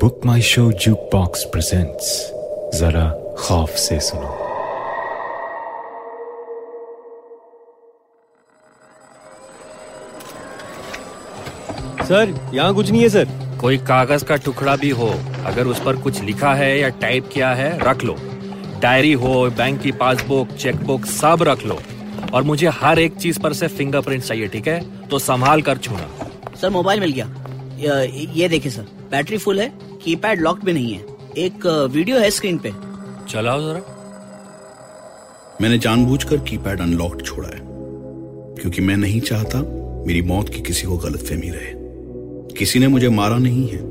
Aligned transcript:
Book 0.00 0.20
My 0.26 0.40
Show 0.42 0.62
jukebox 1.12 1.44
presents 1.44 2.06
जरा 2.78 3.04
खौफ 3.38 3.70
से 3.70 3.98
सुनो 4.00 4.30
सर 12.06 12.34
यहाँ 12.54 12.74
कुछ 12.74 12.90
नहीं 12.90 13.02
है 13.02 13.08
सर 13.08 13.28
कोई 13.60 13.78
कागज़ 13.90 14.24
का 14.24 14.36
टुकड़ा 14.36 14.76
भी 14.76 14.90
हो 14.90 15.08
अगर 15.46 15.66
उस 15.66 15.82
पर 15.84 15.96
कुछ 15.96 16.20
लिखा 16.22 16.54
है 16.54 16.78
या 16.78 16.88
टाइप 17.04 17.28
किया 17.32 17.52
है 17.54 17.70
रख 17.88 18.04
लो. 18.04 18.16
डायरी 18.80 19.12
हो 19.12 19.34
बैंक 19.58 19.80
की 19.82 19.92
पासबुक 19.92 20.48
चेकबुक 20.56 21.06
सब 21.06 21.42
रख 21.42 21.64
लो. 21.66 21.78
और 22.34 22.42
मुझे 22.42 22.68
हर 22.80 22.98
एक 22.98 23.16
चीज़ 23.16 23.40
पर 23.40 23.52
से 23.52 23.68
फिंगरप्रिंट 23.68 24.22
चाहिए 24.22 24.48
ठीक 24.48 24.68
है? 24.68 24.80
तो 25.08 25.18
संभाल 25.18 25.62
कर 25.62 25.78
छूना. 25.78 26.08
सर 26.60 26.70
मोबाइल 26.70 27.00
मिल 27.00 27.12
गया. 27.12 27.28
ये, 27.78 28.26
ये 28.40 28.48
देखिए 28.48 28.72
सर 28.72 28.86
बैटरी 29.14 29.36
फुल 29.38 29.60
है 29.60 29.72
कीपैड 30.02 30.40
लॉक 30.40 30.64
भी 30.64 30.72
नहीं 30.72 30.92
है। 30.92 31.04
एक 31.38 31.66
वीडियो 31.90 32.18
है 32.18 32.30
स्क्रीन 32.30 32.56
पे। 32.58 32.70
चलाओ 33.28 33.60
जरा। 33.60 33.80
मैंने 35.62 35.78
जानबूझकर 35.78 36.38
कीपैड 36.38 36.80
अनलॉक्ड 36.80 37.22
छोड़ा 37.22 37.48
है 37.48 37.60
क्योंकि 38.54 38.80
मैं 38.80 38.96
नहीं 38.96 39.20
चाहता 39.20 39.60
मेरी 40.06 40.22
मौत 40.22 40.48
की 40.48 40.60
किसी 40.60 40.86
को 40.86 40.96
गलतफहमी 40.96 41.50
रहे। 41.50 41.72
किसी 42.58 42.78
ने 42.78 42.88
मुझे 42.88 43.08
मारा 43.08 43.38
नहीं 43.38 43.68
है। 43.68 43.82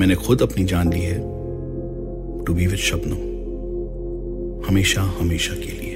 मैंने 0.00 0.14
खुद 0.14 0.42
अपनी 0.42 0.64
जान 0.64 0.92
ली 0.92 1.00
है 1.00 1.18
टू 2.44 2.54
बी 2.54 2.66
विद 2.66 2.78
शबनम 2.78 3.28
हमेशा 4.68 5.02
हमेशा 5.20 5.54
के 5.54 5.72
लिए। 5.72 5.94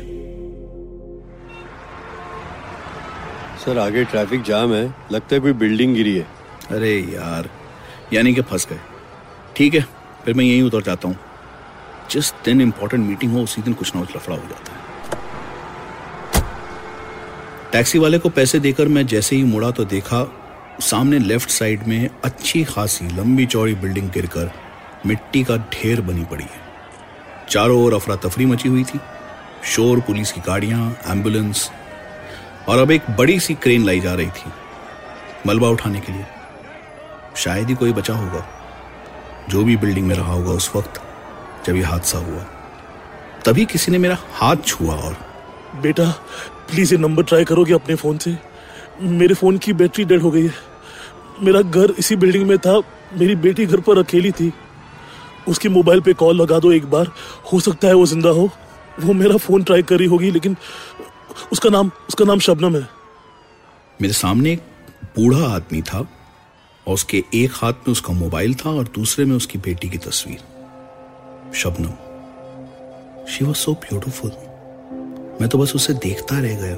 सर 3.65 3.79
आगे 3.79 4.05
ट्रैफ़िक 4.05 4.43
जाम 4.43 4.75
है 4.75 4.87
लगता 5.13 5.35
है 5.35 5.41
कोई 5.41 5.53
बिल्डिंग 5.53 5.95
गिरी 5.95 6.17
है। 6.17 6.44
अरे 6.71 6.99
यार, 7.15 7.49
यानी 8.13 8.35
कि 8.35 8.43
फंस 8.43 8.67
गए। 8.71 8.81
ठीक 9.57 9.75
है, 9.75 9.87
फिर 10.25 10.35
मैं 10.35 10.45
यहीं 10.45 10.63
उतर 10.63 10.83
जाता 10.83 11.09
हूँ। 11.09 11.17
जिस 12.11 12.33
दिन 12.45 12.61
इंपॉर्टेंट 12.61 13.07
मीटिंग 13.07 13.33
हो, 13.33 13.43
उसी 13.43 13.63
दिन 13.63 13.75
कुछ 13.75 13.95
ना 13.95 14.01
कुछ 14.01 14.17
लफड़ा 14.17 14.37
हो 14.37 14.43
जाता 14.43 14.73
है। 14.73 14.83
टैक्सी 17.73 17.99
वाले 17.99 18.19
को 18.19 18.29
पैसे 18.29 18.59
देकर 18.59 18.89
मैं 18.89 19.07
जैसे 19.07 19.37
ही 19.37 19.45
मुड़ा 19.45 19.71
तो 19.71 19.85
देखा, 19.85 20.27
सामने 20.81 21.19
लेफ़्ट 21.19 21.51
साइड 21.51 21.87
में 21.87 22.09
अच्छी 22.25 22.65
खासी 22.65 23.09
लंबी 23.09 23.47
चौड़ी 23.47 23.75
बिल्डिंग 23.75 24.11
गिरकर 24.11 24.51
मिट्टी 25.07 25.43
का 25.45 25.57
ढेर 25.73 26.01
बनी 26.01 26.25
पड़ी 26.25 26.45
है। 26.45 26.63
चारों 27.49 27.83
ओर 27.85 27.95
अफरा 27.95 28.17
तफरी 28.17 28.47
मची 28.47 28.69
हुई 28.69 28.85
थी। 28.85 29.01
शोर, 29.65 30.01
पुलिस 30.01 30.33
की 30.33 30.41
गाड़ियाँ 30.41 30.91
एंबुलेंस 31.07 31.71
और 32.69 32.79
अब 32.79 32.91
एक 32.91 33.11
बड़ी 33.11 33.39
सी 33.41 33.55
क्रेन 33.55 33.85
लाई 33.85 34.01
जा 34.01 34.15
रही 34.15 34.27
थी, 34.29 34.53
मलबा 35.47 35.69
उठाने 35.69 36.01
के 36.01 36.13
लिए। 36.13 36.25
शायद 37.37 37.69
ही 37.69 37.75
कोई 37.75 37.93
बचा 37.93 38.15
होगा। 38.15 38.45
जो 39.51 39.65
भी 39.65 39.77
बिल्डिंग 39.77 40.07
में 40.07 40.15
रहा 40.15 40.33
होगा 40.33 40.51
उस 40.53 40.71
वक्त 40.77 41.01
जब 41.67 41.77
यह 41.77 41.89
हादसा 41.89 42.19
हुआ 42.19 42.45
तभी 43.45 43.65
किसी 43.65 43.93
ने 43.93 43.99
मेरा 43.99 44.17
हाथ 44.33 44.57
छुआ 44.67 44.95
और 44.97 45.17
बेटा 45.83 46.11
प्लीज़ 46.71 46.95
ये 46.95 46.99
नंबर 47.01 47.23
ट्राई 47.23 47.45
करोगे 47.45 47.75
अपने 47.75 47.95
फ़ोन 47.95 48.19
से। 48.19 48.37
मेरे 49.03 49.35
फ़ोन 49.35 49.59
की 49.59 49.73
बैटरी 49.73 50.05
डेड 50.05 50.23
हो 50.23 50.31
गई 50.31 50.43
है। 50.43 50.53
मेरा 51.43 51.61
घर 51.61 51.95
इसी 51.99 52.17
बिल्डिंग 52.17 52.47
में 52.49 52.57
था। 52.59 52.79
मेरी 53.19 53.35
बेटी 53.37 53.67
घर 53.67 53.81
पर 53.81 53.99
अकेली 53.99 54.31
थी। 54.33 54.53
उसकी 55.49 55.69
मोबाइल 55.69 56.01
पे 56.01 56.13
कॉल 56.15 56.41
लगा 56.43 56.59
दो 56.59 56.73
एक 56.73 56.87
बार। 56.91 57.11
हो 57.53 57.61
सकता 57.61 57.89
है 57.89 57.95
वो 57.95 58.07
ज़िंदा 58.07 58.31
हो। 58.31 58.49
वो 59.01 59.13
मेरा 59.13 59.37
फ़ोन 59.37 59.63
ट्राई 59.63 59.83
करी 59.83 60.07
होगी 60.07 60.31
लेकिन 60.31 60.57
उसका 61.53 61.71
नाम 61.71 61.91
उसका 62.09 62.25
नाम 62.25 62.39
शबनम 62.39 62.77
है। 62.77 62.89
मेरे 64.03 64.15
सामने 64.15 64.53
एक 64.53 64.63
बूढ़ा 65.17 65.47
आदमी 65.47 65.83
था। 65.83 66.07
और 66.87 66.95
उसके 66.95 67.23
एक 67.35 67.51
हाथ 67.55 67.73
में 67.73 67.93
उसका 67.93 68.13
मोबाइल 68.13 68.55
था 68.55 68.71
और 68.71 68.89
दूसरे 68.95 69.25
में 69.25 69.37
उसकी 69.37 69.59
बेटी 69.59 69.89
की 69.89 69.99
तस्वीर। 69.99 71.53
Shabnam 71.55 73.27
she 73.27 73.45
was 73.45 73.57
so 73.57 73.73
beautiful 73.73 74.31
मैं 75.41 75.49
तो 75.49 75.59
बस 75.59 75.73
उसे 75.77 75.93
देखता 75.95 76.39
रह 76.39 76.61
गया। 76.61 76.77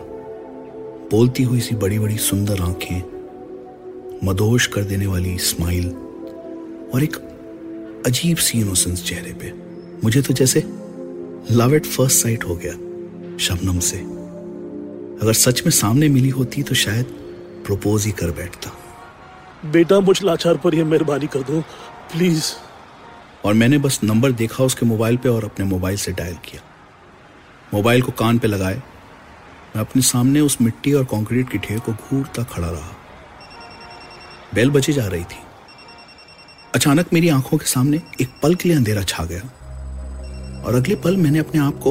बोलती 1.11 1.43
हुई 1.43 1.61
सी 1.61 1.75
बड़ी 1.75 1.99
बड़ी 1.99 2.17
सुंदर 2.19 2.63
आँखें, 2.63 3.03
मदोश 4.25 4.67
कर 4.67 4.85
देने 4.85 5.07
वाली 5.07 5.37
स्माइल 5.39 5.89
और 6.95 7.03
एक 7.03 7.17
अजीब 8.07 8.37
सी 8.37 8.61
इनोसेंस 8.61 9.05
चेहरे 9.05 9.33
पे। 9.33 9.53
मुझे 10.05 10.23
तो 10.23 10.35
जैसे 10.35 10.61
लव 11.51 11.75
एट 11.75 11.87
फ़र्स्ट 11.87 12.23
साइट 12.23 12.45
हो 12.45 12.57
गया 12.57 12.73
शबनम 13.39 13.79
से। 13.79 13.97
अगर 15.23 15.33
सच 15.33 15.63
में 15.65 15.71
सामने 15.71 16.09
मिली 16.09 16.29
होती 16.29 16.63
तो 16.63 16.75
शायद 16.75 17.07
प्रपोज 17.67 18.05
ही 18.07 18.13
कर 18.13 18.31
बैठता। 18.31 18.71
बेटा, 19.65 20.01
मुझ 20.01 20.23
लाचार 20.23 20.57
पर 20.57 20.75
यह 20.75 20.85
मेहरबानी 20.85 21.27
कर 21.27 21.39
दो। 21.39 21.61
प्लीज़। 22.13 22.53
और 23.45 23.55
मैंने 23.55 23.79
बस 23.79 24.01
नंबर 24.05 24.33
देखा, 24.33 24.65
उसके 24.65 24.87
मोबाइल 24.87 25.17
पे 25.17 25.29
और 25.29 25.45
अपने 25.45 25.65
मोबाइल 25.65 25.97
से 25.97 26.13
डायल 26.13 26.35
किया। 26.35 26.63
मोबाइल 27.75 28.03
को 28.03 28.13
कान 28.13 28.39
पे 28.39 28.49
लगाए। 28.49 28.75
मैं 29.77 29.81
अपने 29.81 30.03
सामने 30.03 30.41
उस 30.41 30.59
मिट्टी 30.61 30.93
और 30.93 31.05
कंक्रीट 31.05 31.51
के 31.51 31.59
ढेर 31.59 31.79
को 31.79 31.93
घूरता 31.93 32.43
खड़ा 32.43 32.71
रहा। 32.71 32.97
बेल 34.55 34.71
बजे 34.71 34.93
जा 34.93 35.07
रही 35.07 35.25
थी। 35.25 35.39
अचानक 36.75 37.07
मेरी 37.13 37.29
आँखों 37.29 37.59
के 37.59 37.67
सामने 37.67 37.97
एक 37.97 38.31
पल 38.43 38.55
के 38.55 38.69
लिए 38.69 38.79
अंधेरा 38.79 39.03
छा 39.03 39.25
गया। 39.25 39.41
और 40.67 40.75
अगले 40.75 40.95
पल 40.95 41.17
मैंने 41.17 41.39
अपने 41.39 41.61
आप 41.61 41.81
को 41.87 41.91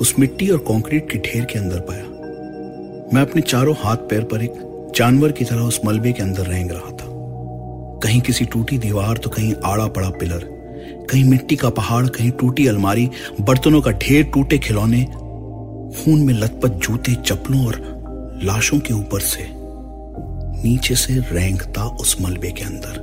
उस 0.00 0.14
मिट्टी 0.18 0.50
और 0.50 0.58
कंक्रीट 0.58 1.10
के 1.10 1.18
ढेर 1.18 1.44
के 1.44 1.58
अंदर 1.58 1.80
पाया। 1.80 2.04
मैं 3.14 3.22
अपने 3.22 3.42
चारों 3.42 3.74
हाथ 3.84 3.96
पैर 3.96 4.24
पर 4.24 4.42
एक 4.42 4.69
जानवर 4.96 5.32
की 5.32 5.44
तरह 5.44 5.60
उस 5.60 5.80
मलबे 5.84 6.12
के 6.12 6.22
अंदर 6.22 6.46
रेंग 6.46 6.70
रहा 6.70 6.90
था। 6.90 7.08
कहीं 8.02 8.20
किसी 8.20 8.44
टूटी 8.44 8.78
दीवार 8.78 9.16
तो 9.16 9.30
कहीं 9.30 9.54
आड़ा 9.64 9.86
पड़ा 9.86 10.10
पिलर, 10.10 10.44
कहीं 11.10 11.24
मिट्टी 11.24 11.56
का 11.56 11.70
पहाड़, 11.70 12.06
कहीं 12.06 12.30
टूटी 12.30 12.66
अलमारी, 12.66 13.10
बर्तनों 13.40 13.80
का 13.80 13.90
ढेर 13.90 14.24
टूटे 14.24 14.58
खिलौने, 14.58 15.04
खून 15.94 16.20
में 16.20 16.34
लथपथ 16.34 16.68
जूते, 16.68 17.14
चप्पलों 17.14 17.66
और 17.66 17.82
लाशों 18.44 18.78
के 18.78 18.94
ऊपर 18.94 19.20
से 19.20 19.46
नीचे 20.64 20.94
से 20.94 21.18
रेंगता 21.32 21.84
उस 21.84 22.16
मलबे 22.20 22.50
के 22.50 22.64
अंदर 22.64 22.98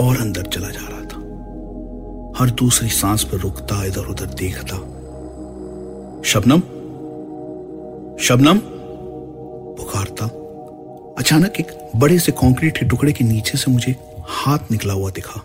और 0.00 0.16
अंदर 0.20 0.42
चला 0.42 0.68
जा 0.68 0.88
रहा 0.88 1.00
था। 1.00 1.18
हर 2.38 2.50
दूसरी 2.50 2.88
सांस 2.88 3.24
पर 3.24 3.38
रुकता 3.38 3.84
इधर 3.84 4.06
उधर 4.06 4.26
देखता। 4.26 4.76
शबनम? 6.24 6.60
शबनम? 8.22 8.60
अचानक 11.30 11.52
एक 11.60 11.92
बड़े 11.96 12.18
से 12.18 12.32
कंक्रीट 12.32 12.78
के 12.78 12.86
टुकड़े 12.86 13.12
के 13.12 13.24
नीचे 13.24 13.58
से 13.58 13.70
मुझे 13.70 13.96
हाथ 14.28 14.58
निकला 14.70 14.92
हुआ 14.94 15.10
दिखा। 15.10 15.40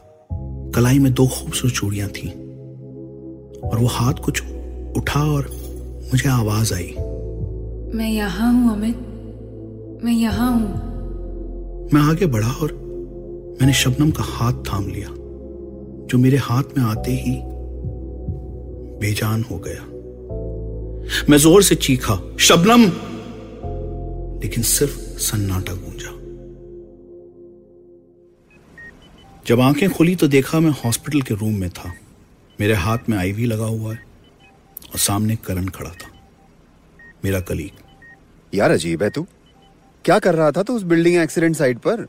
कलाई 0.76 1.00
में 1.00 1.14
दो 1.14 1.28
खूबसूरत 1.28 1.74
चूड़ियाँ 1.74 2.10
थी। 2.10 2.30
और 3.64 3.78
वो 3.80 3.88
हाथ 3.88 4.14
कुछ 4.14 4.42
उठा 4.98 5.24
और 5.24 5.50
मुझे 6.14 6.30
आवाज़ 6.30 6.74
आई। 6.74 6.96
मैं 7.98 8.10
यहाँ 8.10 8.54
हूँ 8.54 8.74
अमित। 8.74 8.96
मैं 10.04 10.14
यहाँ 10.14 10.52
हूँ। 10.52 10.74
मैं 11.94 12.02
आगे 12.02 12.26
बढ़ा 12.26 12.52
और 12.52 12.74
मैंने 13.62 13.74
शबनम 13.74 14.12
का 14.12 14.24
हाथ 14.24 14.54
थाम 14.54 14.88
लिया 14.88 15.10
जो 16.08 16.18
मेरे 16.18 16.38
हाथ 16.38 16.78
में 16.78 16.86
आते 16.86 17.12
ही 17.12 17.42
बेजान 19.00 19.46
हो 19.52 19.58
गया। 19.68 19.86
मैं 21.30 21.38
ज़ोर 21.38 21.64
से 21.64 21.76
चीखा 21.76 22.20
शबनम! 22.40 22.84
लेकिन 24.42 24.64
सिर्फ़ 24.64 25.05
सन्नाटा 25.18 25.74
गूंजा। 25.74 26.12
जब 29.46 29.62
आँखें 29.62 29.90
खुली 29.90 30.16
तो 30.16 30.28
देखा 30.28 30.60
मैं 30.60 30.72
हॉस्पिटल 30.72 31.22
के 31.22 31.34
रूम 31.34 31.54
में 31.54 31.70
था। 31.70 31.94
मेरे 32.60 32.74
हाथ 32.74 33.10
में 33.10 33.18
आईवी 33.18 33.46
लगा 33.46 33.66
हुआ 33.66 33.94
है 33.94 34.00
और 34.92 35.00
सामने 35.00 35.36
करण 35.36 35.68
खड़ा 35.68 35.90
था। 35.90 36.10
मेरा 37.26 37.40
कलीग। 37.40 37.72
यार 38.54 38.72
अजीब 38.72 39.04
है 39.04 39.10
तू। 39.10 39.26
क्या 40.06 40.20
कर 40.20 40.36
रहा 40.36 40.52
था 40.52 40.64
तू 40.64 40.76
उस 40.76 40.84
बिल्डिंग 40.84 41.16
एक्सीडेंट 41.16 41.56
साइट 41.56 41.78
पर? 41.78 42.06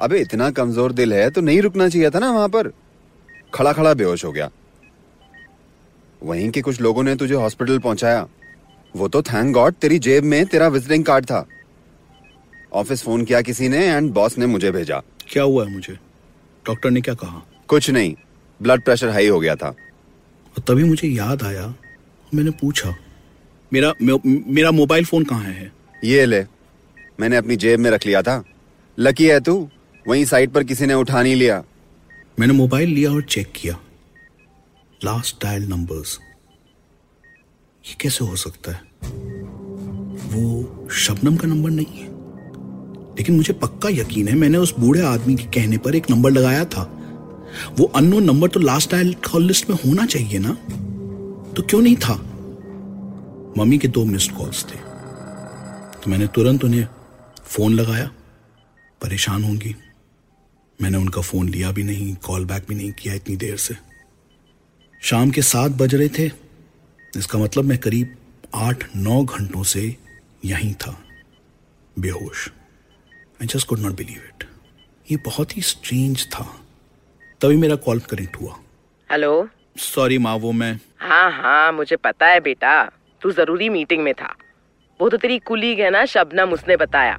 अबे, 0.00 0.18
इतना 0.18 0.50
कमज़ोर 0.50 0.92
दिल 0.92 1.12
है 1.12 1.30
तो 1.30 1.40
नहीं 1.40 1.62
रुकना 1.62 1.88
चाहिए 1.88 2.10
था 2.10 2.18
ना 2.18 2.30
वहाँ 2.30 2.48
पर। 2.48 2.72
खड़ा 3.54 3.72
खड़ा 3.72 3.94
बेहोश 3.94 4.24
हो 4.24 4.32
गया। 4.32 4.50
वहीं 6.22 6.50
के 6.50 6.60
कुछ 6.60 6.80
लोगों 6.80 7.02
ने 7.02 7.16
तुझे 7.16 7.34
हॉस्पिटल 7.34 7.78
पहुँचाया। 7.78 8.26
वो 8.94 9.08
तो 9.08 9.22
थैंक 9.22 9.54
गॉड 9.54 9.74
तेरी 9.74 9.98
जेब 9.98 10.24
में 10.24 10.46
तेरा 10.46 10.68
विजिटिंग 10.68 11.04
कार्ड 11.04 11.24
था। 11.24 11.46
ऑफ़िस 12.72 13.02
फ़ोन 13.02 13.24
किया 13.24 13.40
किसी 13.40 13.68
ने 13.68 13.86
एंड 13.86 14.10
बॉस 14.10 14.38
ने 14.38 14.46
मुझे 14.46 14.70
भेजा। 14.70 15.02
क्या 15.28 15.42
हुआ 15.42 15.64
है 15.64 15.72
मुझे? 15.72 15.92
डॉक्टर 16.66 16.90
ने 16.90 17.00
क्या 17.00 17.14
कहा? 17.14 17.42
कुछ 17.68 17.90
नहीं 17.90 18.14
ब्लड 18.62 18.84
प्रेशर 18.84 19.08
हाई 19.08 19.28
हो 19.28 19.40
गया 19.40 19.54
था। 19.56 19.68
और 19.68 20.62
तभी 20.68 20.84
मुझे 20.84 21.08
याद 21.08 21.42
आया 21.42 21.74
मैंने 22.34 22.50
पूछा 22.50 22.94
मेरा 23.72 23.92
मेरा 24.02 24.70
मोबाइल 24.70 25.04
फ़ोन 25.04 25.24
कहाँ 25.24 25.42
है? 25.42 25.72
ये 26.04 26.24
ले 26.26 26.44
मैंने 27.20 27.36
अपनी 27.36 27.56
जेब 27.56 27.80
में 27.80 27.90
रख 27.90 28.06
लिया 28.06 28.22
था। 28.22 28.42
लकी 28.98 29.26
है 29.26 29.40
तू? 29.40 29.68
वहीं 30.08 30.24
साइड 30.24 30.50
पर 30.50 30.64
किसी 30.64 30.86
ने 30.86 30.94
उठा 30.94 31.22
नहीं 31.22 31.36
लिया। 31.36 31.62
मैंने 32.40 32.52
मोबाइल 32.52 32.88
लिया 32.88 33.10
और 33.10 33.22
चेक 33.22 33.52
किया। 33.56 33.78
लास्ट 35.04 35.42
डायल 35.42 35.62
नंबर्स 35.62 36.18
ये 37.86 37.96
कैसे 38.00 38.24
हो 38.24 38.36
सकता 38.36 38.72
है? 38.72 38.80
वो 40.30 40.88
शबनम 40.92 41.36
का 41.36 41.48
नंबर 41.48 41.70
नहीं 41.70 41.98
है? 41.98 42.19
लेकिन 43.20 43.36
मुझे 43.36 43.52
पक्का 43.52 43.88
यकीन 43.88 44.28
है, 44.28 44.34
मैंने 44.34 44.58
उस 44.58 44.74
बूढ़े 44.78 45.00
आदमी 45.00 45.34
के 45.34 45.42
कहने 45.42 45.78
पर 45.78 45.94
एक 45.94 46.10
नंबर 46.10 46.30
लगाया 46.30 46.64
था। 46.64 46.82
वो 47.78 47.84
अननोन 47.84 48.24
नंबर 48.24 48.48
तो 48.48 48.60
लास्ट 48.60 48.90
डायल 48.90 49.14
कॉल 49.14 49.44
लिस्ट 49.44 49.70
में 49.70 49.76
होना 49.86 50.06
चाहिए 50.06 50.38
ना? 50.38 50.52
तो 51.52 51.62
क्यों 51.62 51.82
नहीं 51.82 51.96
था? 51.96 52.14
मम्मी 53.58 53.78
के 53.78 53.88
दो 53.88 54.04
मिस्ड 54.04 54.32
कॉल्स 54.32 54.64
थे। 54.64 54.76
तो 55.98 56.10
मैंने 56.10 56.26
तुरंत 56.26 56.64
उन्हें 56.64 56.86
फ़ोन 57.44 57.74
लगाया। 57.74 58.06
परेशान 59.02 59.44
होंगी। 59.44 59.76
मैंने 60.82 60.98
उनका 60.98 61.22
फ़ोन 61.22 61.48
लिया 61.48 61.72
भी 61.72 61.82
नहीं 61.82 62.14
कॉल 62.14 62.44
बैक 62.44 62.64
भी 62.68 62.74
नहीं 62.74 62.92
किया 62.92 63.14
इतनी 63.14 63.36
देर 63.36 63.56
से। 63.56 63.74
शाम 65.02 65.30
के 65.30 65.42
सात 65.42 65.70
बज 65.70 65.94
रहे 65.94 66.08
थे। 66.08 66.30
इसका 67.16 67.38
मतलब 67.38 67.64
मैं 67.64 67.78
करीब 67.78 68.16
आठ 68.54 68.96
नौ 68.96 69.24
घंटों 69.24 69.62
से 69.62 69.96
यहीं 70.44 70.74
था। 70.74 70.98
बेहोश। 71.98 72.50
I 73.42 73.46
just 73.46 73.66
could 73.68 73.78
not 73.78 73.92
believe 73.96 74.22
it 74.24 74.44
ये 75.06 75.16
बहुत 75.16 75.56
ही 75.56 75.62
स्ट्रेंज 75.62 76.26
था। 76.32 76.44
तभी 77.40 77.56
मेरा 77.56 77.76
कॉल 77.76 77.98
कनेक्ट 78.00 78.36
हुआ। 78.40 78.54
हेलो 79.10 79.48
सॉरी 79.78 80.18
माँ 80.18 80.34
वो 80.36 80.52
मैं 80.52 80.72
हाँ 81.00 81.30
हाँ 81.32 81.72
मुझे 81.72 81.96
पता 81.96 82.26
है 82.26 82.40
बेटा। 82.40 82.82
तू 83.22 83.30
ज़रूरी 83.30 83.68
मीटिंग 83.68 84.02
में 84.04 84.12
था। 84.14 84.34
वो 85.00 85.08
तो 85.08 85.16
तेरी 85.16 85.38
कुलीग 85.38 85.80
है 85.80 85.90
ना 85.90 86.04
शबनम 86.04 86.52
उसने 86.52 86.76
बताया। 86.76 87.16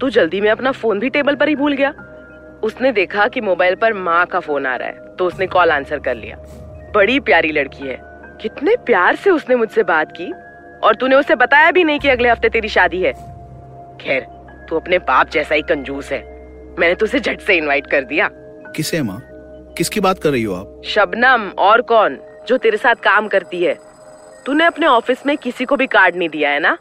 तू 0.00 0.10
जल्दी 0.10 0.40
में 0.40 0.50
अपना 0.50 0.72
फ़ोन 0.72 0.98
भी 0.98 1.10
टेबल 1.10 1.36
पर 1.36 1.48
ही 1.48 1.56
भूल 1.56 1.72
गया। 1.72 1.90
उसने 2.64 2.92
देखा 2.92 3.28
कि 3.28 3.40
मोबाइल 3.40 3.74
पर 3.74 3.92
माँ 3.92 4.24
का 4.26 4.40
फ़ोन 4.40 4.66
आ 4.66 4.76
रहा 4.76 4.88
है 4.88 5.16
तो 5.16 5.26
उसने 5.26 5.46
कॉल 5.46 5.70
आंसर 5.70 5.98
कर 5.98 6.14
लिया। 6.14 6.36
बड़ी 6.94 7.20
प्यारी 7.20 7.52
लड़की 7.52 7.88
है। 7.88 7.98
कितने 8.42 8.76
प्यार 8.86 9.16
से 9.16 9.30
उसने 9.30 9.56
मुझसे 9.56 9.82
बात 9.84 10.12
की। 10.12 10.32
और 10.86 10.94
तूने 10.94 11.16
उसे 11.16 11.34
बताया 11.34 11.70
भी 11.70 11.84
नहीं 11.84 11.98
कि 11.98 12.08
अगले 12.08 12.28
हफ़्ते 12.28 12.48
तेरी 12.48 12.68
शादी 12.68 13.02
है। 13.02 13.12
खैर 14.00 14.26
तू 14.68 14.76
अपने 14.76 14.98
बाप 15.00 15.30
जैसा 15.30 15.54
ही 15.54 15.62
कंजूस 15.62 16.10
है। 16.12 16.22
मैंने 16.78 16.94
तुझे 16.94 17.20
झट 17.20 17.40
से 17.40 17.56
इनवाइट 17.56 17.86
कर 17.86 18.04
दिया। 18.04 18.28
किसे 18.76 19.02
माँ? 19.02 19.20
किसकी 19.78 20.00
बात 20.00 20.18
कर 20.18 20.30
रही 20.30 20.42
हो 20.42 20.54
आप? 20.54 20.80
शबनम 20.84 21.48
और 21.58 21.82
कौन 21.82 22.18
जो 22.48 22.56
तेरे 22.58 22.76
साथ 22.76 22.94
काम 23.04 23.28
करती 23.28 23.62
है। 23.62 23.74
तूने 24.46 24.64
अपने 24.64 24.86
ऑफ़िस 24.86 25.26
में 25.26 25.36
किसी 25.38 25.64
को 25.64 25.76
भी 25.76 25.86
कार्ड 25.86 26.16
नहीं 26.16 26.28
दिया 26.28 26.50
है 26.50 26.60
ना? 26.60 26.76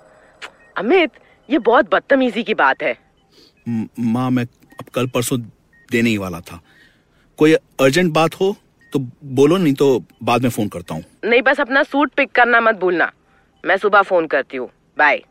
अमित 0.77 1.12
ये 1.50 1.59
बहुत 1.59 1.89
बदतमीजी 1.91 2.44
की 2.44 2.53
बात 2.53 2.83
है। 2.83 2.95
माँ 3.68 4.29
मैं 4.31 4.44
अब 4.44 4.86
कल 4.95 5.07
परसों 5.07 5.39
देने 5.89 6.09
ही 6.09 6.18
वाला 6.18 6.39
था। 6.41 6.59
कोई 7.39 7.53
अर्जेंट 7.53 8.13
बात 8.13 8.36
हो 8.36 8.56
तो 8.94 9.00
बोलो 9.36 9.57
नहीं 9.57 9.74
तो 9.74 9.88
बाद 10.24 10.44
में 10.44 10.50
फ़ोन 10.50 10.68
करता 10.68 10.95
हूँ। 10.95 11.03
नहीं 11.25 11.41
बस 11.41 11.59
अपना 11.59 11.83
सूट 11.83 12.12
पिक 12.13 12.31
करना 12.31 12.59
मत 12.62 12.75
भूलना। 12.75 13.12
मैं 13.63 13.77
सुबह 13.77 14.01
फ़ोन 14.01 14.27
करती 14.27 14.57
हूँ। 14.57 14.69
बाय 14.97 15.21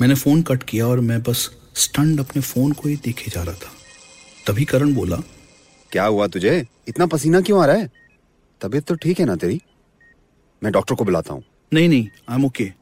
मैंने 0.00 0.14
फ़ोन 0.14 0.42
कट 0.42 0.62
किया 0.62 0.86
और 0.86 1.00
मैं 1.00 1.22
बस 1.22 1.50
स्टंड 1.74 2.20
अपने 2.20 2.42
फ़ोन 2.42 2.72
को 2.72 2.88
ही 2.88 2.96
देखे 2.96 3.30
जा 3.30 3.42
रहा 3.42 3.54
था। 3.54 3.72
तभी 4.46 4.64
करण 4.64 4.94
बोला 4.94 5.16
क्या 5.92 6.04
हुआ 6.04 6.26
तुझे? 6.26 6.66
इतना 6.88 7.06
पसीना 7.06 7.40
क्यों 7.40 7.62
आ 7.62 7.66
रहा 7.66 7.76
है? 7.76 7.90
तबीयत 8.60 8.84
तो 8.84 8.94
ठीक 8.94 9.20
है 9.20 9.26
ना 9.26 9.36
तेरी? 9.36 9.60
मैं 10.62 10.72
डॉक्टर 10.72 10.94
को 10.94 11.04
बुलाता 11.04 11.34
हूँ। 11.34 11.44
नहीं 11.74 11.88
नहीं 11.88 12.08
आई 12.28 12.36
एम 12.36 12.44
ओके 12.44 12.72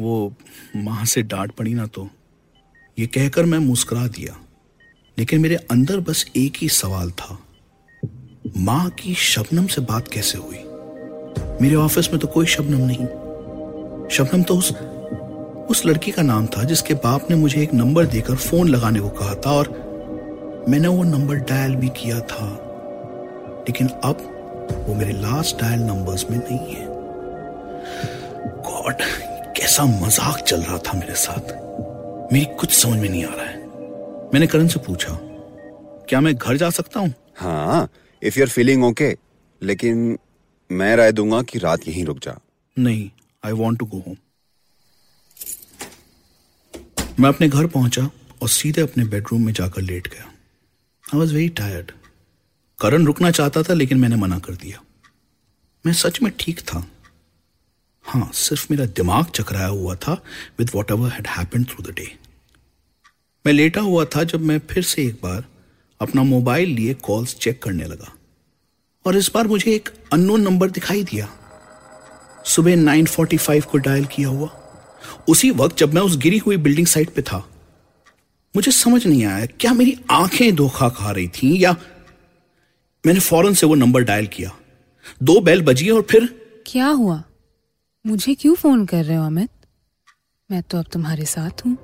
वो 0.00 0.34
माँ 0.76 1.04
से 1.04 1.22
डांट 1.22 1.52
पड़ी 1.52 1.74
ना 1.74 1.86
तो। 1.86 2.10
ये 2.98 3.06
कहकर 3.06 3.44
मैं 3.44 3.58
मुस्कुरा 3.58 4.06
दिया। 4.06 4.40
लेकिन 5.18 5.40
मेरे 5.40 5.56
अंदर 5.56 6.00
बस 6.00 6.26
एक 6.36 6.56
ही 6.56 6.68
सवाल 6.68 7.10
था। 7.10 7.38
माँ 8.56 8.90
की 8.90 9.14
शबनम 9.14 9.66
से 9.66 9.80
बात 9.80 10.08
कैसे 10.08 10.38
हुई? 10.38 10.58
मेरे 11.62 11.74
ऑफ़िस 11.74 12.10
में 12.10 12.18
तो 12.18 12.26
कोई 12.26 12.46
शबनम 12.46 12.80
नहीं। 12.80 13.06
शबनम 14.08 14.42
तो 14.42 14.58
उस 14.58 14.72
उस 15.70 15.84
लड़की 15.86 16.10
का 16.10 16.22
नाम 16.22 16.46
था 16.46 16.62
जिसके 16.64 16.94
बाप 16.94 17.30
ने 17.30 17.36
मुझे 17.36 17.62
एक 17.62 17.74
नंबर 17.74 18.06
देकर 18.06 18.36
फ़ोन 18.36 18.68
लगाने 18.68 19.00
को 19.00 19.08
कहा 19.18 19.34
था 19.46 19.50
और 19.52 19.68
मैंने 20.68 20.88
वो 20.88 21.02
नंबर 21.02 21.36
डायल 21.50 21.74
भी 21.76 21.88
किया 21.96 22.20
था। 22.30 22.46
लेकिन 23.68 23.88
अब 24.04 24.18
वो 24.88 24.94
मेरे 24.94 25.12
लास्ट 25.12 25.60
डायल 25.60 25.80
नंबर्स 25.80 26.24
में 26.30 26.36
नहीं 26.38 26.74
है। 26.74 26.86
गॉड 28.66 29.02
कैसा 29.56 29.84
मज़ाक 29.84 30.40
चल 30.40 30.60
रहा 30.60 30.78
था 30.78 30.98
मेरे 30.98 31.14
साथ। 31.16 31.52
मेरी 32.32 32.44
कुछ 32.60 32.72
समझ 32.72 32.98
में 33.00 33.08
नहीं 33.08 33.24
आ 33.24 33.34
रहा 33.34 33.44
है। 33.44 33.56
मैंने 34.34 34.46
करण 34.46 34.66
से 34.68 34.80
पूछा 34.86 35.18
क्या 36.08 36.20
मैं 36.20 36.34
घर 36.34 36.56
जा 36.56 36.70
सकता 36.70 37.00
हूँ? 37.00 37.12
हाँ 37.36 37.88
if 38.22 38.38
you 38.38 38.44
are 38.44 38.48
feeling 38.48 38.84
okay 38.84 39.16
लेकिन 39.60 40.18
मैं 40.70 40.94
राय 40.96 41.12
दूँगा 41.12 41.42
कि 41.42 41.58
रात 41.58 41.88
यहीं 41.88 42.04
रुक 42.04 42.18
जा। 42.18 42.38
नहीं 42.76 43.10
I 43.42 43.52
want 43.52 43.78
to 43.78 43.86
go 43.86 44.02
home 44.06 44.16
मैं 47.20 47.28
अपने 47.28 47.48
घर 47.48 47.66
पहुँचा 47.66 48.10
और 48.42 48.48
सीधे 48.48 48.80
अपने 48.80 49.04
बेडरूम 49.04 49.46
में 49.46 49.52
जाकर 49.52 49.82
लेट 49.82 50.08
गया। 50.08 50.22
I 50.22 51.18
was 51.18 51.34
very 51.34 51.48
tired 51.48 51.90
Karan 52.80 53.06
रुकना 53.06 53.30
चाहता 53.30 53.62
था, 53.62 53.74
लेकिन 53.74 53.98
मैंने 53.98 54.16
मना 54.16 54.38
कर 54.38 54.52
दिया। 54.52 54.82
मैं 55.86 55.92
सच 55.92 56.22
में 56.22 56.32
ठीक 56.40 56.60
था। 56.60 56.90
हाँ 58.02 58.30
सिर्फ़ 58.34 58.66
मेरा 58.70 58.86
दिमाग 58.86 59.26
चकराया 59.26 59.66
हुआ 59.66 59.94
था 59.94 60.24
with 60.58 60.70
whatever 60.90 61.10
had 61.10 61.26
happen 61.26 61.64
through 61.64 61.92
the 61.92 61.94
day 61.94 62.18
मैं 63.46 63.52
लेटा 63.52 63.80
हुआ 63.80 64.04
था 64.04 64.24
जब 64.24 64.40
मैं 64.40 64.58
फिर 64.58 64.82
से 64.82 65.06
एक 65.06 65.20
बार 65.22 65.44
अपना 66.00 66.22
मोबाइल 66.22 66.68
लिए 66.68 66.94
कॉल्स 66.94 67.34
चेक 67.34 67.62
करने 67.62 67.84
लगा। 67.84 68.12
और 69.06 69.16
इस 69.16 69.30
बार 69.34 69.46
मुझे 69.46 69.74
एक 69.74 69.88
अननोन 70.12 70.40
नंबर 70.40 70.70
दिखाई 70.70 71.04
दिया। 71.04 71.28
सुबह 72.46 72.76
9:45 72.76 73.64
को 73.64 73.78
डायल 73.78 74.04
किया 74.04 74.28
हुआ। 74.28 74.57
उसी 75.28 75.50
वक्त 75.50 75.78
जब 75.78 75.94
मैं 75.94 76.02
उस 76.02 76.16
गिरी 76.16 76.38
हुई 76.38 76.56
बिल्डिंग 76.56 76.86
साइट 76.86 77.10
पे 77.10 77.22
था 77.22 77.48
मुझे 78.56 78.72
समझ 78.72 79.06
नहीं 79.06 79.24
आया 79.24 79.46
क्या 79.46 79.72
मेरी 79.72 79.98
आँखें 80.10 80.54
धोखा 80.54 80.88
खा 80.88 81.10
रही 81.10 81.28
थी 81.28 81.64
या 81.64 81.76
मैंने 83.06 83.20
फ़ौरन 83.20 83.54
से 83.54 83.66
वो 83.66 83.74
नंबर 83.74 84.02
डायल 84.02 84.26
किया। 84.26 84.50
दो 85.22 85.40
बेल 85.40 85.62
बजी 85.62 85.90
और 85.90 86.02
फिर 86.02 86.46
क्या 86.66 86.86
हुआ? 86.86 87.22
मुझे 88.06 88.34
क्यों 88.34 88.54
फ़ोन 88.54 88.86
कर 88.86 89.04
रहे 89.04 89.16
हो 89.16 89.26
अमित? 89.26 89.50
मैं 90.50 90.62
तो 90.62 90.78
अब 90.78 90.84
तुम्हारे 90.92 91.24
साथ 91.24 91.66
हूँ। 91.66 91.76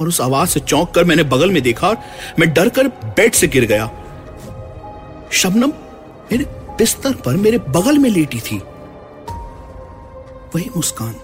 और 0.00 0.08
उस 0.08 0.20
आवाज़ 0.20 0.48
से 0.48 0.60
चौंक 0.60 0.94
कर 0.94 1.04
मैंने 1.04 1.22
बगल 1.22 1.50
में 1.50 1.62
देखा 1.62 1.88
और 1.88 1.98
मैं 2.38 2.52
डर 2.54 2.68
कर 2.68 2.88
बेड 2.88 3.32
से 3.32 3.48
गिर 3.48 3.64
गया। 3.64 3.86
शबनम 5.32 5.68
मेरे 6.32 6.44
बिस्तर 6.78 7.12
पर 7.12 7.36
मेरे 7.36 7.58
बगल 7.58 7.98
में 7.98 8.10
लेटी 8.10 8.40
थी। 8.40 8.58
वही 10.54 10.70
मुस्कान। 10.76 11.14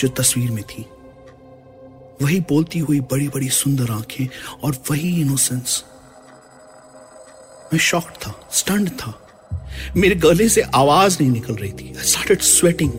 जो 0.00 0.08
तस्वीर 0.08 0.50
में 0.50 0.64
थी। 0.64 0.86
वही 2.22 2.40
बोलती 2.40 2.78
हुई 2.78 3.00
बड़ी 3.00 3.28
बड़ी 3.28 3.48
सुंदर 3.48 3.90
आँखें 3.90 4.26
और 4.62 4.76
वही 4.90 5.20
इनोसेंस 5.20 5.84
मैं 7.72 7.80
शॉक 7.80 8.04
था 8.04 8.48
स्टंड 8.52 8.90
था। 8.90 9.28
मेरे 9.96 10.14
गले 10.14 10.48
से 10.48 10.60
आवाज़ 10.60 11.18
नहीं 11.20 11.32
निकल 11.32 11.54
रही 11.54 11.72
थी। 11.72 11.94
आई 11.98 12.04
स्टार्टेड 12.04 12.40
स्वेटिंग 12.40 12.92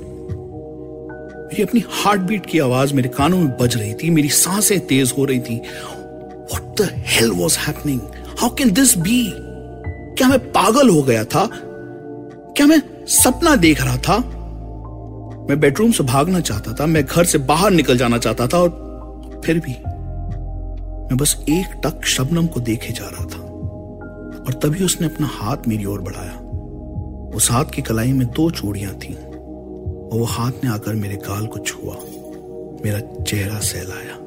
मेरी 1.46 1.64
अपनी 1.64 1.84
हार्ट 1.90 2.22
बीट 2.22 2.46
की 2.46 2.60
आवाज़ 2.60 2.94
मेरे 2.94 3.10
कानों 3.10 3.38
में 3.38 3.58
बज 3.58 3.78
रही 3.78 3.94
थी। 3.94 4.10
मेरी 4.10 4.30
साँसें 4.30 4.80
तेज 4.88 5.14
हो 5.18 5.26
रही 5.26 5.40
थी। 5.40 5.56
What 5.56 6.82
the 6.82 6.94
hell 6.98 7.32
was 7.32 7.58
happening 7.58 8.02
how 8.40 8.50
can 8.50 8.72
this 8.72 8.98
be 8.98 9.34
क्या 10.18 10.28
मैं 10.28 10.52
पागल 10.52 10.90
हो 10.90 11.02
गया 11.02 11.24
था? 11.24 11.50
क्या 12.58 12.66
मैं 12.66 13.06
सपना 13.08 13.56
देख 13.56 13.82
रहा 13.82 13.98
था? 13.98 14.37
मैं 15.50 15.60
बेडरूम 15.60 15.92
से 15.92 16.04
भागना 16.04 16.40
चाहता 16.40 16.74
था, 16.74 16.86
मैं 16.86 17.04
घर 17.06 17.24
से 17.24 17.38
बाहर 17.50 17.72
निकल 17.72 17.98
जाना 17.98 18.18
चाहता 18.18 18.48
था 18.48 18.58
और 18.58 19.42
फिर 19.46 19.60
भी 19.60 19.74
मैं 21.08 21.18
बस 21.18 21.36
एक 21.50 21.80
टक 21.86 22.06
शबनम 22.06 22.48
को 22.48 22.60
देखे 22.60 22.94
जा 22.94 23.10
रहा 23.10 23.26
था 23.26 23.42
और 24.40 24.60
तभी 24.64 24.84
उसने 24.86 25.08
अपना 25.08 25.28
हाथ 25.28 25.68
मेरी 25.68 25.86
ओर 25.86 26.02
बढ़ाया। 26.02 26.34
उस 27.36 27.50
हाथ 27.52 27.66
की 27.66 27.82
कलाई 27.82 28.12
में 28.14 28.28
दो 28.28 28.50
चूड़ियाँ 28.52 28.94
थीं 28.94 29.16
और 29.16 30.18
वो 30.20 30.26
हाथ 30.26 30.64
ने 30.64 30.70
आकर 30.70 30.94
मेरे 30.96 31.16
गाल 31.28 31.46
को 31.46 31.60
छुआ, 31.60 31.96
मेरा 32.86 33.00
चेहरा 33.24 33.60
सहलाया। 33.60 34.18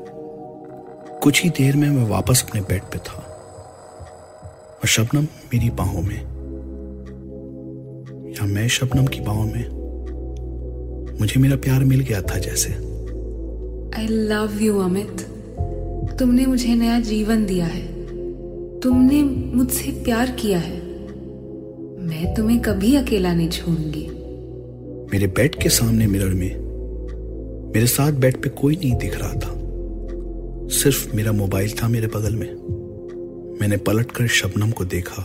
कुछ 1.22 1.42
ही 1.44 1.50
देर 1.50 1.76
में 1.76 1.88
मैं 1.88 2.08
वापस 2.08 2.44
अपने 2.48 2.60
बेड 2.60 2.82
पे 2.82 2.98
था 3.00 3.18
और 4.74 4.88
शबनम 4.88 5.24
मेरी 5.52 5.70
बाहों 5.72 6.02
में, 6.02 6.20
या 8.32 8.46
मैं 8.46 8.66
शबनम 8.68 9.06
की 9.06 9.20
बाहों 9.20 9.44
में 9.44 9.79
मुझे 11.20 11.40
मेरा 11.40 11.56
प्यार 11.56 11.84
मिल 11.84 12.00
गया 12.00 12.22
था 12.22 12.38
जैसे। 12.38 12.70
आई 14.00 14.06
लव 14.06 14.62
यू 14.62 14.78
अमित 14.78 15.20
तुमने 16.18 16.46
मुझे 16.46 16.74
नया 16.74 17.00
जीवन 17.00 17.46
दिया 17.46 17.66
है। 17.66 17.86
तुमने 18.80 19.22
मुझसे 19.22 19.90
प्यार 19.90 20.30
किया 20.30 20.58
है। 20.58 20.76
मैं 22.00 22.34
तुम्हें 22.36 22.60
कभी 22.60 22.94
अकेला 22.96 23.34
नहीं 23.34 23.48
छोड़ूँगी। 23.48 24.06
मेरे 25.12 25.26
बेड 25.26 25.54
के 25.54 25.68
सामने 25.68 26.06
मिरर 26.06 26.28
में 26.28 26.70
मेरे 27.74 27.86
साथ 27.86 28.12
बेड 28.12 28.42
पे 28.42 28.48
कोई 28.48 28.76
नहीं 28.76 28.94
दिख 28.94 29.18
रहा 29.18 29.32
था। 29.32 29.60
सिर्फ़ 30.68 31.16
मेरा 31.16 31.32
मोबाइल 31.32 31.70
था 31.70 31.88
मेरे 31.88 32.06
बगल 32.06 32.34
में। 32.34 32.54
मैंने 33.60 33.76
पलटकर 33.76 34.26
शबनम 34.26 34.70
को 34.70 34.84
देखा 34.84 35.22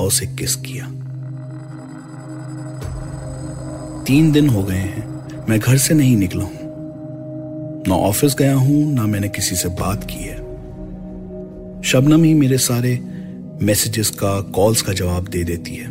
और 0.00 0.06
उसे 0.06 0.26
किस 0.26 0.56
किया। 0.56 1.01
तीन 4.06 4.32
दिन 4.32 4.48
हो 4.48 4.62
गए 4.62 4.74
हैं। 4.74 5.28
मैं 5.48 5.60
घर 5.60 5.76
से 5.76 5.94
नहीं 5.94 6.16
निकला 6.16 6.44
हूँ। 6.44 6.52
ना 7.88 7.94
ऑफ़िस 7.94 8.34
गया 8.34 8.54
हूँ, 8.54 8.94
ना 8.94 9.06
मैंने 9.06 9.28
किसी 9.28 9.56
से 9.56 9.68
बात 9.68 10.04
की 10.04 10.18
है। 10.18 10.36
शबनम 11.82 12.24
ही 12.24 12.34
मेरे 12.34 12.58
सारे 12.58 13.00
मैसेजेस 13.62 14.10
का 14.10 14.40
कॉल्स 14.40 14.82
का 14.82 14.92
जवाब 14.92 15.28
दे 15.28 15.44
देती 15.44 15.74
है। 15.74 15.88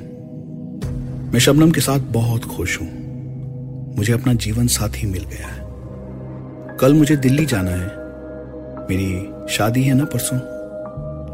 मैं 1.32 1.40
शबनम 1.40 1.72
के 1.72 1.82
साथ 1.82 2.00
बहुत 2.00 2.46
खुश 2.46 2.82
हूँ। 2.82 3.02
मुझे 3.98 4.14
अपना 4.14 4.34
जीवन 4.34 4.68
साथी 4.68 5.08
मिल 5.08 5.24
गया 5.24 5.48
है। 5.48 5.62
कल 6.78 6.94
मुझे 6.94 7.16
दिल्ली 7.16 7.46
जाना 7.46 7.72
है। 7.72 7.88
मेरी 8.84 9.30
शादी 9.54 9.84
है 9.84 9.94
ना 9.94 10.06
परसों। 10.06 10.38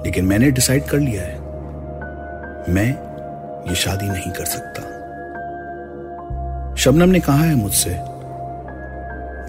लेकिन 0.05 0.25
मैंने 0.25 0.51
डिसाइड 0.51 0.84
कर 0.84 1.00
लिया 1.00 1.24
है। 1.24 1.39
मैं 2.74 2.89
ये 3.69 3.75
शादी 3.75 4.10
नहीं 4.10 4.31
कर 4.31 4.46
सकता। 4.46 4.96
शबनम 6.77 7.10
ने 7.10 7.19
कहा 7.19 7.43
है 7.43 7.55
मुझसे 7.55 7.91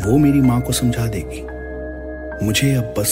वो 0.04 0.16
मेरी 0.18 0.40
माँ 0.40 0.61
को 0.61 0.73
समझा 0.73 1.06
देगी। 1.06 1.40
मुझे 2.47 2.73
अब 2.75 2.94
बस 2.99 3.11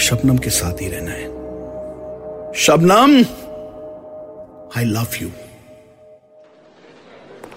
शबनम 0.00 0.38
के 0.38 0.50
साथ 0.50 0.80
ही 0.82 0.88
रहना 0.88 1.10
है। 1.10 2.52
Shabnam 2.56 3.16
I 4.76 4.84
love 4.84 5.16
you 5.22 5.30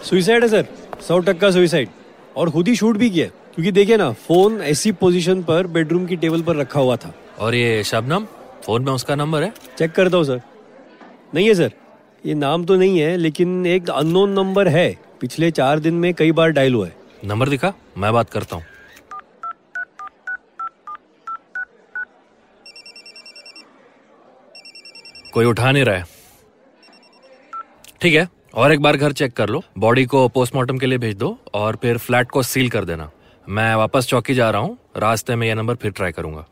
suicide 0.03 0.43
है 0.43 0.49
सर। 0.49 0.65
सौ 1.07 1.19
टक्का 1.19 1.51
सुइसाइड 1.51 1.89
और 2.35 2.49
खुद 2.49 2.67
ही 2.67 2.75
शूट 2.75 2.97
भी 2.97 3.09
किया 3.09 3.27
क्योंकि 3.27 3.71
देखिए 3.71 3.97
ना 3.97 4.11
फ़ोन 4.27 4.59
ऐसी 4.63 4.91
पोजीशन 4.91 5.43
पर 5.43 5.67
बेडरूम 5.67 6.05
की 6.05 6.15
टेबल 6.15 6.41
पर 6.41 6.55
रखा 6.55 6.79
हुआ 6.79 6.95
था। 6.95 7.13
और 7.39 7.55
ये 7.55 7.83
शबनम 7.83 8.27
फ़ोन 8.63 8.83
में 8.83 8.93
उसका 8.93 9.15
नंबर 9.15 9.43
है? 9.43 9.53
चेक 9.77 9.91
करता 9.91 10.17
हूँ 10.17 10.25
सर 10.25 10.41
नहीं 11.33 11.47
है 11.47 11.53
सर 11.53 11.71
ये 12.25 12.33
नाम 12.33 12.63
तो 12.65 12.75
नहीं 12.75 12.99
है, 12.99 13.15
लेकिन 13.17 13.65
एक 13.65 13.89
अननोन 13.89 14.29
नंबर 14.29 14.67
है। 14.67 14.89
पिछले 15.21 15.49
चार 15.51 15.79
दिन 15.79 15.93
में 15.93 16.13
कई 16.13 16.31
बार 16.31 16.49
डायल 16.49 16.73
हुआ 16.73 16.87
है। 16.87 16.95
नंबर 17.25 17.49
दिखा, 17.49 17.73
मैं 17.97 18.13
बात 18.13 18.29
करता 18.29 18.55
हूँ। 18.55 18.63
कोई 25.33 25.45
उठा 25.45 25.71
नहीं 25.71 25.83
रहा 25.83 25.95
है। 25.95 26.05
ठीक 28.01 28.13
है, 28.13 28.27
और 28.53 28.73
एक 28.73 28.81
बार 28.81 28.97
घर 28.97 29.11
चेक 29.11 29.33
कर 29.33 29.49
लो। 29.49 29.61
बॉडी 29.77 30.05
को 30.05 30.27
पोस्टमार्टम 30.27 30.77
के 30.77 30.85
लिए 30.85 30.97
भेज 30.97 31.15
दो, 31.15 31.37
और 31.53 31.75
फिर 31.75 31.97
फ्लैट 31.97 32.31
को 32.31 32.43
सील 32.43 32.69
कर 32.69 32.85
देना। 32.85 33.09
मैं 33.47 33.73
वापस 33.75 34.07
चौकी 34.07 34.33
जा 34.33 34.49
रहा 34.49 34.61
हूँ, 34.61 34.77
रास्ते 34.97 35.35
में 35.35 35.47
यह 35.47 35.55
नंबर 35.55 35.75
फिर 35.75 35.91
ट्राई 35.91 36.11
करूँगा। 36.11 36.45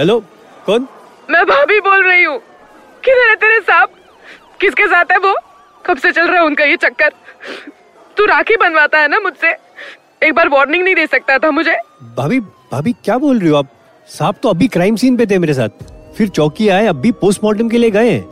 हेलो 0.00 0.18
कौन? 0.66 0.86
मैं 1.30 1.44
भाभी 1.46 1.78
बोल 1.80 2.04
रही 2.04 2.22
हूँ। 2.24 2.38
किधर 3.04 3.28
है 3.28 3.34
तेरे 3.36 3.58
सांप 3.60 3.90
किसके 4.60 4.86
साथ 4.86 5.10
है 5.12 5.18
वो? 5.18 5.34
कब 5.84 5.96
से 5.96 6.12
चल 6.12 6.26
रहा 6.26 6.40
है 6.40 6.46
उनका 6.46 6.64
ये 6.64 6.76
चक्कर? 6.76 7.10
तू 8.16 8.24
राखी 8.26 8.56
बनवाता 8.56 8.98
है 8.98 9.08
ना 9.08 9.18
मुझसे? 9.20 9.50
एक 10.22 10.32
बार 10.34 10.48
वार्निंग 10.48 10.84
नहीं 10.84 10.94
दे 10.94 11.06
सकता 11.06 11.38
था 11.38 11.50
मुझे। 11.50 11.76
भाभी 12.16 12.40
भाभी 12.40 12.92
क्या 13.04 13.18
बोल 13.18 13.38
रही 13.38 13.48
हो 13.48 13.56
आप? 13.56 13.68
साहब 14.08 14.36
तो 14.42 14.48
अभी 14.48 14.68
क्राइम 14.68 14.96
सीन 14.96 15.16
पे 15.16 15.26
थे 15.26 15.38
मेरे 15.38 15.54
साथ। 15.54 15.84
फिर 16.16 16.28
चौकी 16.28 16.68
आए 16.68 16.86
अभी 16.86 17.12
पोस्टमार्टम 17.20 17.68
के 17.68 17.78
लिए 17.78 17.90
गए 17.90 18.10
हैं। 18.10 18.24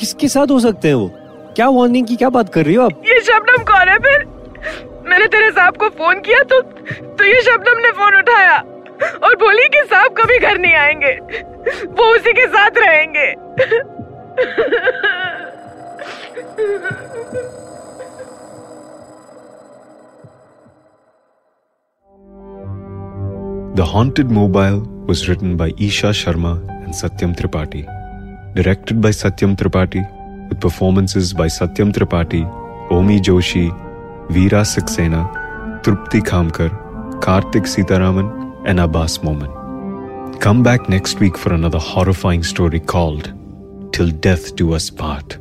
किसके 0.00 0.28
साथ 0.28 0.50
हो 0.50 0.60
सकते 0.60 0.88
हैं 0.88 0.94
वो? 0.94 1.10
क्या 1.56 1.68
वार्निंग 1.68 2.06
की 2.06 2.16
क्या 2.16 2.28
बात 2.30 2.54
कर 2.54 2.66
रही 2.66 2.74
हो 2.74 2.84
आप? 2.84 3.02
ये 3.06 3.20
शबनम 3.20 3.64
कौन 3.72 3.88
है 3.88 3.98
फिर? 3.98 4.26
मैंने 5.10 5.26
तेरे 5.26 5.50
साहब 5.50 5.76
को 5.76 5.88
फ़ोन 5.88 6.20
किया 6.20 6.42
तो 6.44 6.60
तो 6.60 7.24
ये 7.24 7.40
शबनम 7.42 7.82
ने 7.82 7.90
फ़ोन 7.92 8.18
उठाया। 8.18 8.62
और 9.02 9.34
बोली 9.36 9.68
कि 9.68 9.82
साहब 9.90 10.14
कभी 10.18 10.38
घर 10.38 10.58
नहीं 10.58 10.74
आएँगे। 10.74 11.12
वो 11.98 12.14
उसी 12.14 12.32
के 12.32 12.46
साथ 12.46 12.78
रहेंगे। 12.78 13.34
The 23.76 23.80
Haunted 23.80 24.26
Mobile 24.26 24.74
was 25.08 25.24
written 25.30 25.56
by 25.56 25.74
Isha 25.80 26.12
Sharma 26.12 26.50
and 26.50 26.92
Satyam 26.94 27.32
Tripathi 27.34 27.82
directed 27.82 28.98
by 28.98 29.12
Satyam 29.12 29.54
Tripathi 29.56 29.98
with 29.98 30.60
performances 30.62 31.32
by 31.32 31.48
Satyam 31.48 31.92
Tripathi 31.92 32.42
Omi 32.96 33.18
Joshi 33.20 33.68
Veera 34.34 34.62
Saxena 34.62 35.24
Tripti 35.86 36.20
Khamkar 36.20 36.68
Kartik 37.24 37.66
Sitaraman 37.66 38.49
and 38.70 38.78
Abbas 38.78 39.20
Momin. 39.24 39.50
Come 40.38 40.62
back 40.62 40.88
next 40.88 41.18
week 41.18 41.36
for 41.36 41.52
another 41.52 41.78
horrifying 41.78 42.44
story 42.44 42.78
called 42.78 43.32
Till 43.92 44.10
Death 44.10 44.54
Do 44.54 44.74
Us 44.74 44.88
Part, 44.90 45.38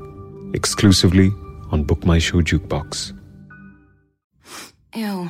exclusively 0.56 1.32
on 1.72 1.84
Book 1.84 2.04
My 2.06 2.18
Show 2.18 2.42
Jukebox. 2.42 3.14
Ew, 4.96 5.30